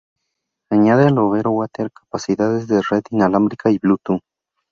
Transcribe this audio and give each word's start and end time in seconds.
Añade 0.71 1.03
a 1.05 1.09
la 1.11 1.21
Overo 1.21 1.51
Water 1.51 1.91
capacidades 1.91 2.65
de 2.67 2.81
red 2.89 3.03
inalámbrica 3.11 3.69
y 3.69 3.77
Bluetooth. 3.77 4.21